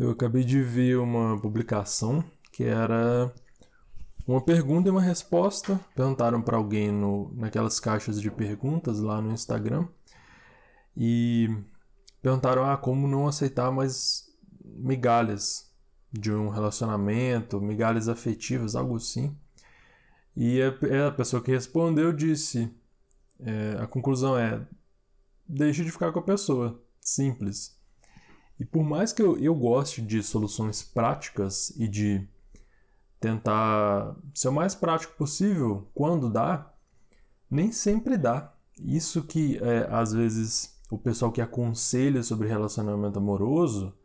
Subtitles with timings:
[0.00, 3.30] Eu acabei de ver uma publicação que era
[4.26, 5.78] uma pergunta e uma resposta.
[5.94, 9.86] Perguntaram para alguém no, naquelas caixas de perguntas lá no Instagram
[10.96, 11.54] e
[12.22, 14.24] perguntaram ah, como não aceitar mais
[14.64, 15.70] migalhas
[16.10, 19.36] de um relacionamento, migalhas afetivas, algo assim.
[20.34, 22.74] E a, a pessoa que respondeu disse:
[23.38, 24.66] é, a conclusão é
[25.46, 27.78] deixe de ficar com a pessoa, simples.
[28.60, 32.28] E por mais que eu, eu goste de soluções práticas e de
[33.18, 36.70] tentar ser o mais prático possível quando dá,
[37.50, 38.54] nem sempre dá.
[38.78, 43.96] Isso que é, às vezes o pessoal que aconselha sobre relacionamento amoroso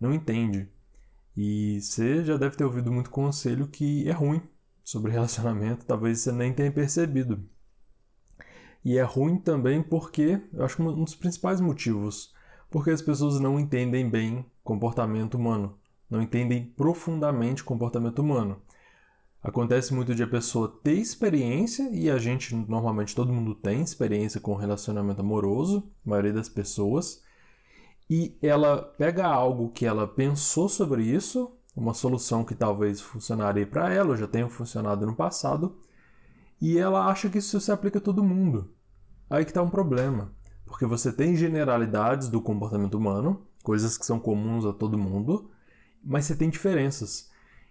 [0.00, 0.70] não entende.
[1.36, 4.40] E você já deve ter ouvido muito conselho que é ruim
[4.84, 7.44] sobre relacionamento, talvez você nem tenha percebido.
[8.84, 12.32] E é ruim também porque, eu acho que um dos principais motivos
[12.70, 15.78] porque as pessoas não entendem bem comportamento humano,
[16.10, 18.60] não entendem profundamente comportamento humano.
[19.42, 24.40] Acontece muito de a pessoa ter experiência, e a gente, normalmente, todo mundo tem experiência
[24.40, 27.22] com relacionamento amoroso, a maioria das pessoas,
[28.10, 33.92] e ela pega algo que ela pensou sobre isso, uma solução que talvez funcionaria para
[33.92, 35.78] ela, ou já tenha funcionado no passado,
[36.60, 38.74] e ela acha que isso se aplica a todo mundo.
[39.30, 40.32] Aí que está um problema.
[40.68, 45.50] Porque você tem generalidades do comportamento humano, coisas que são comuns a todo mundo,
[46.04, 47.30] mas você tem diferenças.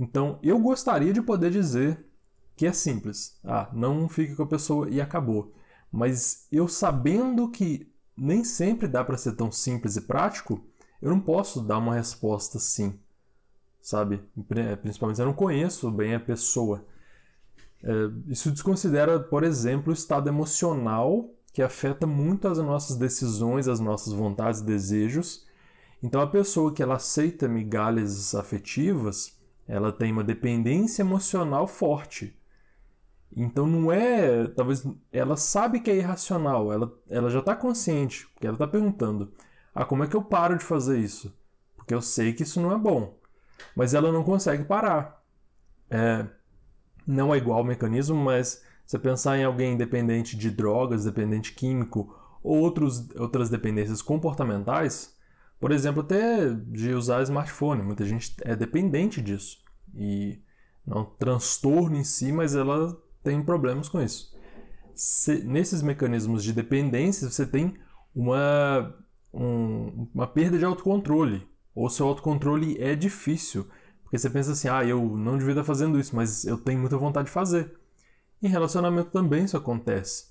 [0.00, 2.04] Então, eu gostaria de poder dizer
[2.56, 3.38] que é simples.
[3.44, 5.54] Ah, não fique com a pessoa e acabou.
[5.92, 10.64] Mas eu sabendo que nem sempre dá para ser tão simples e prático,
[11.00, 12.98] eu não posso dar uma resposta sim.
[13.80, 14.22] Sabe?
[14.82, 16.84] Principalmente se eu não conheço bem a pessoa.
[17.82, 17.92] É,
[18.26, 24.12] isso desconsidera, por exemplo, o estado emocional que afeta muito as nossas decisões, as nossas
[24.12, 25.44] vontades e desejos.
[26.00, 32.32] Então a pessoa que ela aceita migalhas afetivas, ela tem uma dependência emocional forte.
[33.36, 38.46] Então não é, talvez ela sabe que é irracional, ela, ela já está consciente, porque
[38.46, 39.32] ela está perguntando:
[39.74, 41.36] ah, como é que eu paro de fazer isso?
[41.74, 43.18] Porque eu sei que isso não é bom,
[43.74, 45.24] mas ela não consegue parar.
[45.90, 46.24] É,
[47.04, 52.16] não é igual o mecanismo, mas você pensar em alguém dependente de drogas, dependente químico
[52.42, 55.14] ou outros, outras dependências comportamentais,
[55.60, 59.58] por exemplo, até de usar smartphone, muita gente é dependente disso.
[59.94, 60.40] E
[60.86, 64.34] não transtorno em si, mas ela tem problemas com isso.
[64.94, 67.74] Se, nesses mecanismos de dependência, você tem
[68.14, 68.94] uma,
[69.34, 71.46] um, uma perda de autocontrole.
[71.74, 73.68] Ou seu autocontrole é difícil.
[74.02, 76.96] Porque você pensa assim, ah, eu não devia estar fazendo isso, mas eu tenho muita
[76.96, 77.77] vontade de fazer.
[78.42, 80.28] Em relacionamento também isso acontece.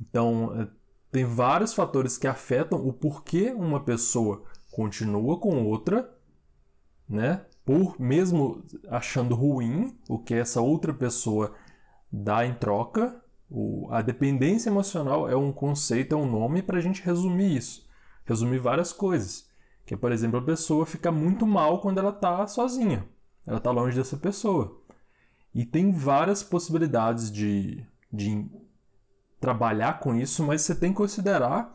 [0.00, 0.68] Então, é,
[1.10, 6.14] tem vários fatores que afetam o porquê uma pessoa continua com outra,
[7.08, 7.44] né?
[7.64, 11.54] Por mesmo achando ruim o que essa outra pessoa
[12.12, 13.22] dá em troca.
[13.50, 17.88] O, a dependência emocional é um conceito, é um nome para a gente resumir isso.
[18.24, 19.48] Resumir várias coisas.
[19.86, 23.08] Que, por exemplo, a pessoa fica muito mal quando ela está sozinha.
[23.46, 24.82] Ela está longe dessa pessoa.
[25.58, 28.46] E tem várias possibilidades de, de
[29.40, 31.74] trabalhar com isso, mas você tem que considerar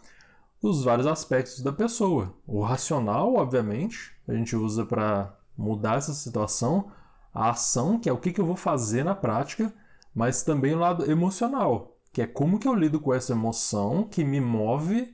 [0.61, 2.33] os vários aspectos da pessoa.
[2.47, 6.94] O racional, obviamente, a gente usa para mudar essa situação,
[7.33, 9.73] a ação, que é o que, que eu vou fazer na prática,
[10.15, 14.23] mas também o lado emocional, que é como que eu lido com essa emoção que
[14.23, 15.13] me move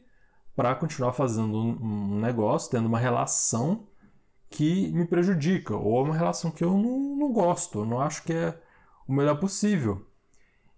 [0.55, 3.87] para continuar fazendo um negócio, tendo uma relação
[4.49, 8.23] que me prejudica, ou é uma relação que eu não, não gosto, eu não acho
[8.23, 8.59] que é
[9.07, 10.05] o melhor possível.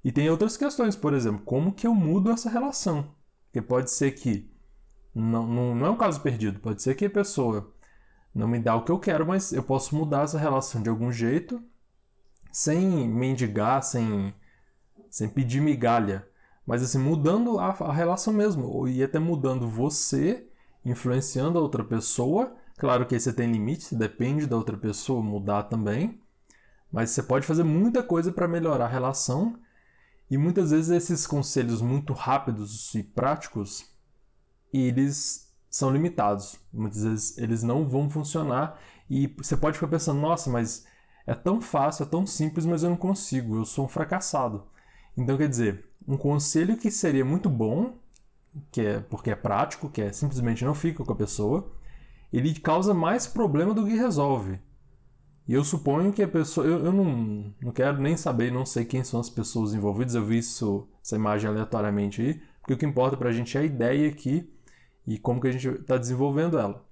[0.04, 3.16] E tem outras questões, por exemplo, como que eu mudo essa relação?
[3.46, 4.52] Porque pode ser que
[5.14, 7.74] não, não, não é um caso perdido, pode ser que a pessoa
[8.34, 11.12] não me dá o que eu quero, mas eu posso mudar essa relação de algum
[11.12, 11.62] jeito,
[12.52, 14.34] sem mendigar, sem,
[15.10, 16.28] sem pedir migalha,
[16.66, 20.48] mas assim, mudando a, a relação mesmo, e até mudando você,
[20.84, 25.62] influenciando a outra pessoa Claro que aí você tem limite, depende da outra pessoa mudar
[25.66, 26.20] também,
[26.92, 29.56] mas você pode fazer muita coisa para melhorar a relação
[30.32, 33.86] e muitas vezes esses conselhos muito rápidos e práticos,
[34.74, 36.58] eles são limitados.
[36.74, 40.84] Muitas vezes eles não vão funcionar e você pode ficar pensando, nossa, mas
[41.28, 44.66] é tão fácil, é tão simples, mas eu não consigo, eu sou um fracassado.
[45.16, 47.94] Então quer dizer, um conselho que seria muito bom,
[48.72, 51.80] que é porque é prático, que é simplesmente não fica com a pessoa,
[52.32, 54.60] ele causa mais problema do que resolve.
[55.48, 56.66] E eu suponho que a pessoa.
[56.66, 60.24] Eu, eu não, não quero nem saber, não sei quem são as pessoas envolvidas, eu
[60.24, 64.10] vi isso, essa imagem aleatoriamente aí, porque o que importa pra gente é a ideia
[64.10, 64.50] aqui
[65.06, 66.86] e como que a gente está desenvolvendo ela.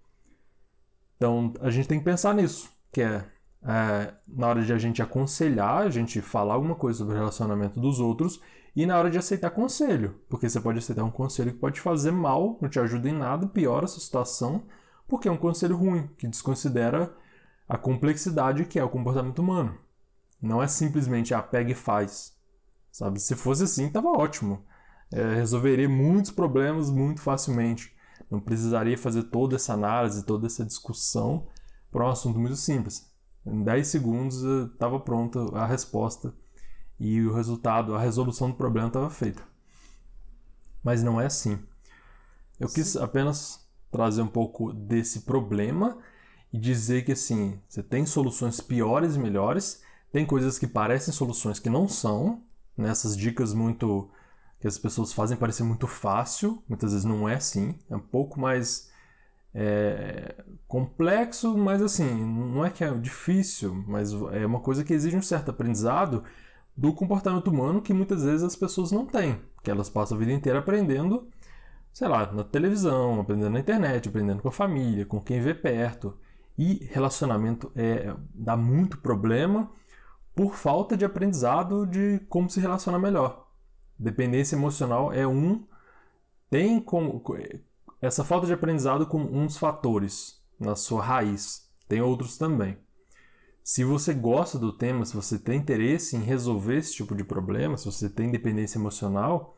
[1.15, 3.25] Então a gente tem que pensar nisso, que é,
[3.63, 7.80] é, na hora de a gente aconselhar, a gente falar alguma coisa sobre o relacionamento
[7.80, 8.41] dos outros
[8.75, 12.12] e na hora de aceitar conselho, porque você pode aceitar um conselho que pode fazer
[12.12, 14.63] mal, não te ajuda em nada, piora a sua situação,
[15.10, 17.14] porque é um conselho ruim, que desconsidera
[17.68, 19.78] a complexidade que é o comportamento humano.
[20.42, 22.38] Não é simplesmente ah, pega e faz.
[22.92, 23.20] Sabe?
[23.20, 24.64] Se fosse assim, tava ótimo.
[25.12, 27.94] É, resolveria muitos problemas muito facilmente.
[28.30, 31.48] Não precisaria fazer toda essa análise, toda essa discussão
[31.92, 33.12] para um assunto muito simples.
[33.46, 36.34] Em 10 segundos estava pronta a resposta
[37.00, 39.42] e o resultado, a resolução do problema estava feita.
[40.84, 41.60] Mas não é assim.
[42.60, 42.76] Eu Sim.
[42.76, 45.97] quis apenas trazer um pouco desse problema
[46.51, 49.81] e dizer que assim, você tem soluções piores e melhores,
[50.12, 52.41] tem coisas que parecem soluções que não são,
[52.77, 53.21] nessas né?
[53.21, 54.09] dicas muito
[54.59, 58.39] que as pessoas fazem parecer muito fácil, muitas vezes não é assim, é um pouco
[58.39, 58.89] mais
[59.53, 65.15] é, complexo, mas assim, não é que é difícil, mas é uma coisa que exige
[65.15, 66.24] um certo aprendizado
[66.75, 70.33] do comportamento humano que muitas vezes as pessoas não têm, que elas passam a vida
[70.33, 71.27] inteira aprendendo,
[71.94, 76.18] sei lá, na televisão, aprendendo na internet, aprendendo com a família, com quem vê perto.
[76.57, 79.71] E relacionamento é, dá muito problema
[80.36, 83.47] por falta de aprendizado de como se relacionar melhor.
[83.97, 85.65] Dependência emocional é um.
[86.50, 87.21] Tem como.
[88.01, 91.69] Essa falta de aprendizado com uns fatores na sua raiz.
[91.88, 92.77] Tem outros também.
[93.63, 97.77] Se você gosta do tema, se você tem interesse em resolver esse tipo de problema,
[97.77, 99.57] se você tem dependência emocional,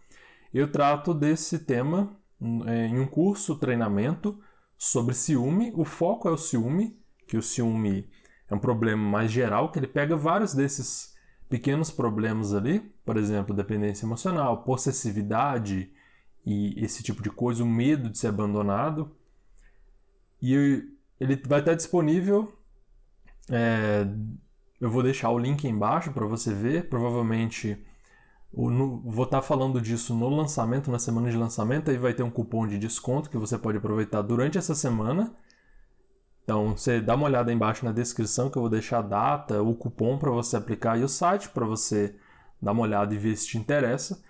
[0.53, 4.39] eu trato desse tema em um curso, treinamento
[4.77, 5.71] sobre ciúme.
[5.75, 8.09] O foco é o ciúme, que o ciúme
[8.49, 11.15] é um problema mais geral, que ele pega vários desses
[11.47, 15.91] pequenos problemas ali, por exemplo, dependência emocional, possessividade
[16.45, 19.15] e esse tipo de coisa, o medo de ser abandonado.
[20.41, 20.55] E
[21.19, 22.51] ele vai estar disponível.
[23.49, 24.07] É,
[24.79, 26.89] eu vou deixar o link embaixo para você ver.
[26.89, 27.77] Provavelmente
[28.53, 31.89] no, vou estar falando disso no lançamento, na semana de lançamento.
[31.89, 35.33] Aí vai ter um cupom de desconto que você pode aproveitar durante essa semana.
[36.43, 39.73] Então, você dá uma olhada embaixo na descrição que eu vou deixar a data, o
[39.75, 42.15] cupom para você aplicar e o site para você
[42.61, 44.21] dar uma olhada e ver se te interessa.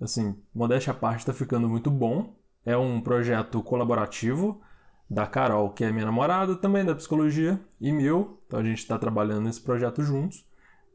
[0.00, 2.34] Assim, modéstia à parte está ficando muito bom.
[2.64, 4.60] É um projeto colaborativo
[5.08, 8.40] da Carol, que é minha namorada, também da psicologia, e meu.
[8.46, 10.44] Então a gente está trabalhando nesse projeto juntos.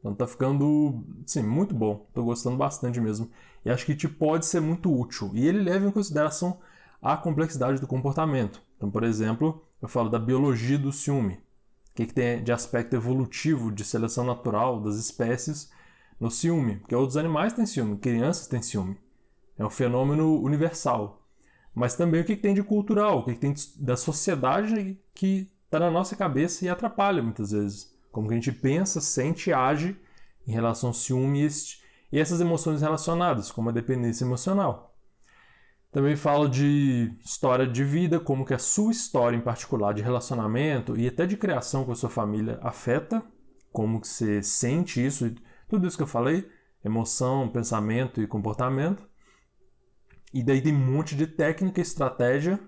[0.02, 2.04] Então tá ficando, sim, muito bom.
[2.08, 3.30] Estou gostando bastante mesmo.
[3.64, 5.30] E acho que te pode ser muito útil.
[5.32, 6.58] E ele leva em consideração
[7.00, 8.60] a complexidade do comportamento.
[8.76, 11.34] Então, por exemplo, eu falo da biologia do ciúme.
[11.34, 15.70] O que, que tem de aspecto evolutivo, de seleção natural das espécies
[16.18, 16.76] no ciúme?
[16.78, 18.98] Porque outros animais têm ciúme, crianças têm ciúme.
[19.56, 21.22] É um fenômeno universal.
[21.72, 25.48] Mas também o que, que tem de cultural, o que, que tem da sociedade que
[25.64, 27.91] está na nossa cabeça e atrapalha muitas vezes.
[28.12, 29.96] Como que a gente pensa, sente e age
[30.46, 31.48] em relação ao ciúme
[32.12, 34.94] e essas emoções relacionadas, como a dependência emocional.
[35.90, 40.96] Também fala de história de vida, como que a sua história em particular de relacionamento
[40.96, 43.22] e até de criação com a sua família afeta,
[43.72, 45.34] como que você sente isso,
[45.68, 46.48] tudo isso que eu falei,
[46.84, 49.06] emoção, pensamento e comportamento.
[50.32, 52.58] E daí tem um monte de técnica e estratégia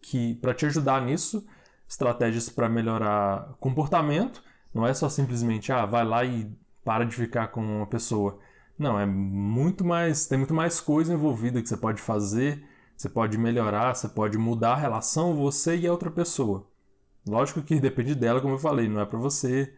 [0.00, 1.46] que para te ajudar nisso,
[1.88, 4.42] estratégias para melhorar comportamento,
[4.74, 6.50] não é só simplesmente ah, vai lá e
[6.84, 8.38] para de ficar com uma pessoa.
[8.78, 12.66] Não, é muito mais, tem muito mais coisa envolvida que você pode fazer,
[12.96, 16.66] você pode melhorar, você pode mudar a relação você e a outra pessoa.
[17.26, 19.72] Lógico que depende dela, como eu falei, não é para você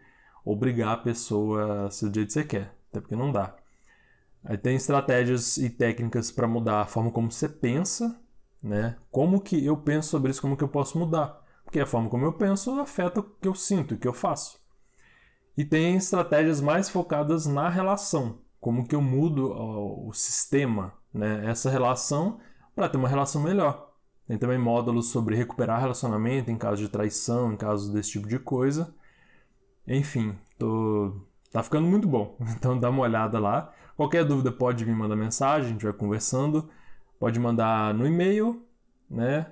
[0.44, 3.54] obrigar a pessoa a ser do jeito que você quer, até porque não dá.
[4.44, 8.18] Aí tem estratégias e técnicas para mudar a forma como você pensa,
[8.62, 8.96] né?
[9.10, 11.44] Como que eu penso sobre isso, como que eu posso mudar?
[11.64, 14.58] Porque a forma como eu penso afeta o que eu sinto, o que eu faço.
[15.56, 21.46] E tem estratégias mais focadas na relação, como que eu mudo o sistema, né?
[21.46, 22.38] essa relação,
[22.74, 23.90] para ter uma relação melhor.
[24.26, 28.38] Tem também módulos sobre recuperar relacionamento em caso de traição, em caso desse tipo de
[28.38, 28.92] coisa.
[29.86, 31.14] Enfim, tô...
[31.52, 32.36] tá ficando muito bom.
[32.56, 33.72] Então dá uma olhada lá.
[33.96, 36.68] Qualquer dúvida pode me mandar mensagem, a gente vai conversando.
[37.18, 38.62] Pode mandar no e-mail,
[39.08, 39.46] né?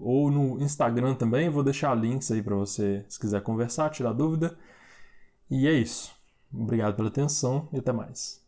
[0.00, 1.48] Ou no Instagram também.
[1.48, 4.58] Vou deixar links aí para você, se quiser conversar, tirar dúvida.
[5.50, 6.12] E é isso.
[6.52, 8.41] Obrigado pela atenção e até mais.